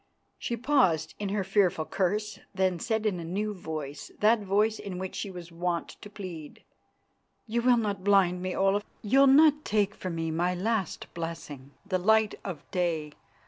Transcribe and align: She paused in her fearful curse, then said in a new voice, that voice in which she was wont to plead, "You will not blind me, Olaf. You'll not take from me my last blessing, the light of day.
She 0.39 0.57
paused 0.57 1.13
in 1.19 1.29
her 1.29 1.43
fearful 1.43 1.85
curse, 1.85 2.39
then 2.55 2.79
said 2.79 3.05
in 3.05 3.19
a 3.19 3.23
new 3.23 3.53
voice, 3.53 4.09
that 4.19 4.39
voice 4.39 4.79
in 4.79 4.97
which 4.97 5.13
she 5.13 5.29
was 5.29 5.51
wont 5.51 5.89
to 6.01 6.09
plead, 6.09 6.63
"You 7.45 7.61
will 7.61 7.77
not 7.77 8.03
blind 8.03 8.41
me, 8.41 8.55
Olaf. 8.55 8.83
You'll 9.03 9.27
not 9.27 9.63
take 9.63 9.93
from 9.93 10.15
me 10.15 10.31
my 10.31 10.55
last 10.55 11.05
blessing, 11.13 11.73
the 11.85 11.99
light 11.99 12.33
of 12.43 12.63
day. 12.71 13.11